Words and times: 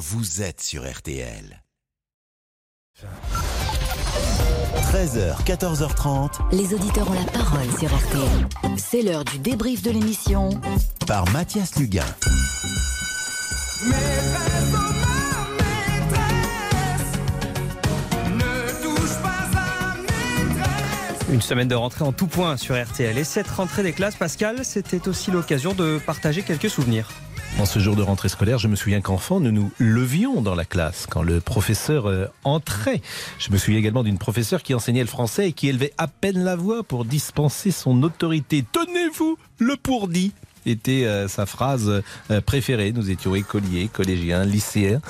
vous 0.00 0.40
êtes 0.40 0.62
sur 0.62 0.90
RTL. 0.90 1.62
13h, 4.92 5.44
14h30. 5.44 6.30
Les 6.52 6.72
auditeurs 6.72 7.10
ont 7.10 7.12
la 7.12 7.30
parole 7.30 7.68
sur 7.78 7.94
RTL. 7.94 8.78
C'est 8.78 9.02
l'heure 9.02 9.24
du 9.24 9.38
débrief 9.38 9.82
de 9.82 9.90
l'émission 9.90 10.48
par 11.06 11.30
Mathias 11.32 11.76
Luguin. 11.76 12.02
Une 21.30 21.42
semaine 21.42 21.68
de 21.68 21.74
rentrée 21.74 22.04
en 22.04 22.12
tout 22.12 22.26
point 22.26 22.56
sur 22.56 22.82
RTL. 22.82 23.18
Et 23.18 23.24
cette 23.24 23.48
rentrée 23.48 23.82
des 23.82 23.92
classes, 23.92 24.16
Pascal, 24.16 24.64
c'était 24.64 25.08
aussi 25.08 25.30
l'occasion 25.30 25.74
de 25.74 26.00
partager 26.06 26.42
quelques 26.42 26.70
souvenirs. 26.70 27.10
En 27.60 27.66
ce 27.66 27.78
jour 27.78 27.94
de 27.94 28.00
rentrée 28.00 28.30
scolaire, 28.30 28.56
je 28.56 28.68
me 28.68 28.74
souviens 28.74 29.02
qu'enfant, 29.02 29.38
nous 29.38 29.52
nous 29.52 29.70
levions 29.78 30.40
dans 30.40 30.54
la 30.54 30.64
classe 30.64 31.06
quand 31.06 31.22
le 31.22 31.42
professeur 31.42 32.06
euh, 32.06 32.24
entrait. 32.42 33.02
Je 33.38 33.52
me 33.52 33.58
souviens 33.58 33.78
également 33.78 34.02
d'une 34.02 34.16
professeure 34.16 34.62
qui 34.62 34.72
enseignait 34.72 35.02
le 35.02 35.06
français 35.06 35.48
et 35.48 35.52
qui 35.52 35.68
élevait 35.68 35.92
à 35.98 36.08
peine 36.08 36.42
la 36.42 36.56
voix 36.56 36.82
pour 36.82 37.04
dispenser 37.04 37.70
son 37.70 38.02
autorité. 38.02 38.64
Tenez-vous 38.72 39.36
le 39.58 39.76
pourdi 39.76 40.32
était 40.64 41.04
euh, 41.04 41.28
sa 41.28 41.44
phrase 41.44 42.02
euh, 42.30 42.40
préférée. 42.40 42.92
Nous 42.92 43.10
étions 43.10 43.34
écoliers, 43.34 43.88
collégiens, 43.92 44.44
lycéens. 44.44 45.00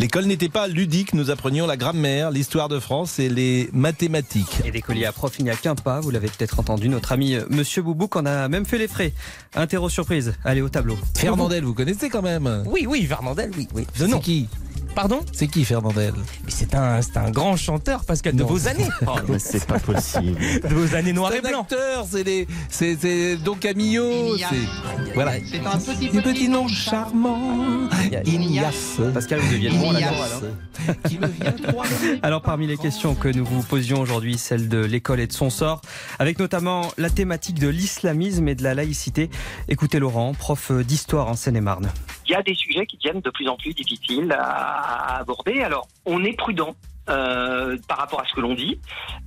L'école 0.00 0.24
n'était 0.24 0.48
pas 0.48 0.66
ludique, 0.66 1.14
nous 1.14 1.30
apprenions 1.30 1.66
la 1.66 1.76
grammaire, 1.76 2.32
l'histoire 2.32 2.68
de 2.68 2.80
France 2.80 3.20
et 3.20 3.28
les 3.28 3.70
mathématiques. 3.72 4.60
Et 4.64 4.72
d'écolier 4.72 5.06
à 5.06 5.12
prof, 5.12 5.32
il 5.38 5.44
n'y 5.44 5.50
a 5.50 5.56
qu'un 5.56 5.76
pas, 5.76 6.00
vous 6.00 6.10
l'avez 6.10 6.26
peut-être 6.26 6.58
entendu, 6.58 6.88
notre 6.88 7.12
ami 7.12 7.34
euh, 7.34 7.44
Monsieur 7.48 7.82
Boubouk 7.82 8.16
en 8.16 8.26
a 8.26 8.48
même 8.48 8.66
fait 8.66 8.78
les 8.78 8.88
frais. 8.88 9.12
Interro 9.54 9.88
surprise, 9.88 10.34
allez 10.44 10.62
au 10.62 10.68
tableau. 10.68 10.96
Fernandel, 11.16 11.62
vous 11.62 11.74
connaissez 11.74 12.08
quand 12.10 12.22
même 12.22 12.64
Oui, 12.66 12.86
oui, 12.88 13.04
Fernandel, 13.06 13.52
oui. 13.56 13.68
oui. 13.74 13.86
C'est 13.94 14.20
qui? 14.20 14.48
Pardon 14.94 15.20
C'est 15.32 15.48
qui 15.48 15.64
Fernandel 15.64 16.14
C'est 16.48 16.74
un, 16.74 17.02
c'est 17.02 17.16
un 17.16 17.30
grand 17.30 17.56
chanteur, 17.56 18.04
Pascal, 18.04 18.36
de 18.36 18.44
vos 18.44 18.68
années. 18.68 18.88
Oh, 19.06 19.16
mais 19.28 19.38
c'est 19.38 19.66
pas 19.66 19.78
possible. 19.80 20.38
De 20.68 20.74
vos 20.74 20.94
années 20.94 21.12
noires 21.12 21.32
et 21.32 21.40
C'est 21.42 21.46
un 21.46 21.50
blancs. 21.50 21.62
acteur, 21.72 22.06
c'est 22.08 22.22
les, 22.22 22.46
c'est, 22.68 22.96
c'est 23.00 23.36
Don 23.36 23.54
Camillo, 23.54 24.36
c'est, 24.38 25.14
voilà. 25.14 25.32
C'est 25.44 25.58
un 25.66 25.78
petit, 25.78 26.08
Des 26.10 26.22
petits 26.22 26.48
noms 26.48 26.68
charmants, 26.68 27.88
Ignace. 28.24 29.00
Pascal, 29.12 29.40
vous 29.40 29.52
deviez 29.52 29.70
bon 29.70 29.90
à 29.90 30.00
la 30.00 30.08
hein. 30.08 30.94
Alors 32.22 32.42
parmi 32.42 32.66
les 32.66 32.76
questions 32.76 33.14
que 33.14 33.28
nous 33.28 33.44
vous 33.44 33.62
posions 33.62 34.00
aujourd'hui, 34.00 34.38
celle 34.38 34.68
de 34.68 34.78
l'école 34.78 35.20
et 35.20 35.26
de 35.26 35.32
son 35.32 35.50
sort, 35.50 35.80
avec 36.18 36.38
notamment 36.38 36.82
la 36.98 37.10
thématique 37.10 37.58
de 37.58 37.68
l'islamisme 37.68 38.46
et 38.48 38.54
de 38.54 38.62
la 38.62 38.74
laïcité. 38.74 39.30
Écoutez 39.68 39.98
Laurent, 39.98 40.34
prof 40.34 40.70
d'histoire 40.72 41.28
en 41.28 41.34
Seine-et-Marne. 41.34 41.90
il 42.26 42.32
y 42.32 42.34
a 42.34 42.42
des 42.42 42.54
sujets 42.54 42.86
qui 42.86 42.96
deviennent 42.96 43.20
de 43.22 43.30
plus 43.30 43.48
en 43.48 43.56
plus 43.56 43.72
difficiles 43.74 44.32
à 44.38 44.83
aborder. 44.84 45.62
Alors, 45.62 45.88
on 46.06 46.24
est 46.24 46.36
prudent. 46.36 46.74
euh, 47.08 47.76
par 47.86 47.98
rapport 47.98 48.22
à 48.22 48.24
ce 48.24 48.32
que 48.32 48.40
l'on 48.40 48.54
dit, 48.54 48.80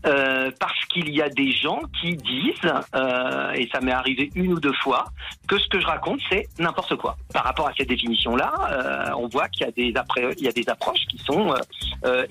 euh, 0.05 0.49
parce 0.59 0.85
qu'il 0.85 1.13
y 1.13 1.21
a 1.21 1.29
des 1.29 1.51
gens 1.51 1.79
qui 2.01 2.15
disent, 2.15 2.73
euh, 2.95 3.51
et 3.51 3.69
ça 3.71 3.81
m'est 3.81 3.91
arrivé 3.91 4.31
une 4.33 4.53
ou 4.53 4.59
deux 4.59 4.73
fois, 4.81 5.05
que 5.47 5.59
ce 5.59 5.67
que 5.67 5.79
je 5.79 5.85
raconte 5.85 6.19
c'est 6.27 6.47
n'importe 6.57 6.95
quoi. 6.95 7.17
Par 7.31 7.43
rapport 7.43 7.67
à 7.67 7.73
cette 7.77 7.89
définition-là, 7.89 9.13
on 9.17 9.27
voit 9.27 9.47
qu'il 9.49 9.65
y 9.65 9.69
a 9.69 9.71
des 9.71 9.93
il 10.37 10.43
y 10.43 10.47
a 10.47 10.51
des 10.51 10.69
approches 10.69 11.05
qui 11.07 11.19
sont 11.19 11.53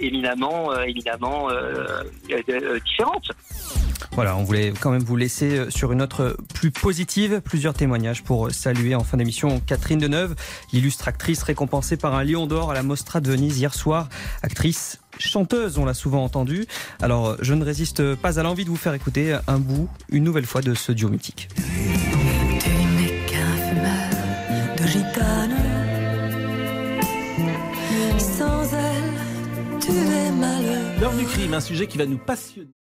éminemment, 0.00 0.70
différentes. 2.84 3.30
Voilà, 4.12 4.36
on 4.36 4.44
voulait 4.44 4.72
quand 4.78 4.90
même 4.90 5.02
vous 5.02 5.16
laisser 5.16 5.58
euh, 5.58 5.70
sur 5.70 5.92
une 5.92 6.06
euh, 6.20 6.34
plus 6.54 6.70
positive. 6.70 7.40
Plusieurs 7.44 7.74
témoignages 7.74 8.22
pour 8.22 8.46
euh, 8.46 8.50
saluer 8.50 8.94
en 8.94 9.04
fin 9.04 9.16
d'émission 9.16 9.60
Catherine 9.60 9.98
Deneuve, 9.98 10.34
l'illustratrice 10.72 11.42
récompensée 11.42 11.96
par 11.96 12.14
un 12.14 12.24
lion 12.24 12.46
d'or 12.46 12.70
à 12.70 12.74
la 12.74 12.82
Mostra 12.82 13.20
de 13.20 13.30
Venise 13.30 13.58
hier 13.58 13.74
soir. 13.74 14.08
Actrice, 14.42 15.00
chanteuse, 15.18 15.78
on 15.78 15.84
l'a 15.84 15.94
souvent 15.94 16.24
entendu. 16.24 16.66
Alors, 17.00 17.28
euh, 17.28 17.36
je 17.40 17.54
ne 17.54 17.64
résiste 17.64 18.14
pas 18.14 18.38
à 18.38 18.42
l'envie 18.42 18.64
de 18.64 18.70
vous 18.70 18.76
faire 18.76 18.94
écouter 18.94 19.36
un 19.46 19.58
bout, 19.58 19.88
une 20.10 20.24
nouvelle 20.24 20.46
fois, 20.46 20.62
de 20.62 20.74
ce 20.74 20.92
duo 20.92 21.08
mythique. 21.08 21.48
L'heure 31.00 31.12
du 31.12 31.24
crime, 31.26 31.54
un 31.54 31.60
sujet 31.60 31.86
qui 31.86 31.98
va 31.98 32.06
nous 32.06 32.18
passionner. 32.18 32.75